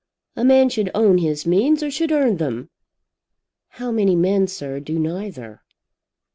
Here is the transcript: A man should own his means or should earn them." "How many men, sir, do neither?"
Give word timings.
A 0.35 0.43
man 0.43 0.69
should 0.69 0.89
own 0.95 1.19
his 1.19 1.45
means 1.45 1.83
or 1.83 1.91
should 1.91 2.11
earn 2.11 2.37
them." 2.37 2.71
"How 3.77 3.91
many 3.91 4.15
men, 4.15 4.47
sir, 4.47 4.79
do 4.79 4.97
neither?" 4.97 5.61